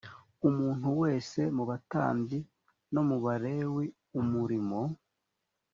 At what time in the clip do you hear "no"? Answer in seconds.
2.93-3.01